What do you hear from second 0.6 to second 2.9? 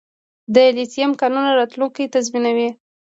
لیتیم کانونه راتلونکی تضمینوي